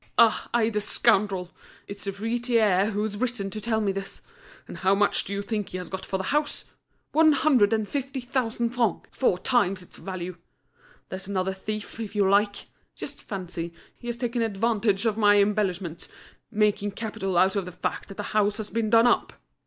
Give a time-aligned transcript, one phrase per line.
[0.17, 1.51] "Ah I the scoundrel!
[1.87, 4.23] It's the fruiterer who's written to tell me this.
[4.67, 6.65] And how much do you think he has got for the house?
[7.11, 10.37] One hundred and fifty thousand francs, four times its value!
[11.09, 12.65] There's another thief, if you like!
[12.95, 16.09] Just fancy, he has taken advantage of my embellishments,
[16.49, 19.33] making capital out of the fact that the house has been done up.